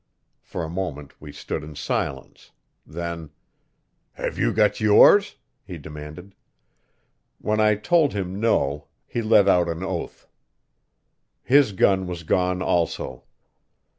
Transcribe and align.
For 0.41 0.63
a 0.63 0.67
moment 0.67 1.13
we 1.21 1.31
stood 1.31 1.63
in 1.63 1.75
silence; 1.75 2.49
then: 2.87 3.29
"Have 4.13 4.39
you 4.39 4.51
got 4.51 4.79
yours?" 4.79 5.35
he 5.63 5.77
demanded. 5.77 6.33
When 7.37 7.59
I 7.59 7.75
told 7.75 8.13
him 8.13 8.39
no 8.39 8.87
he 9.05 9.21
let 9.21 9.47
out 9.47 9.69
an 9.69 9.83
oath. 9.83 10.27
His 11.43 11.71
gun 11.71 12.07
was 12.07 12.23
gone, 12.23 12.63
also. 12.63 13.25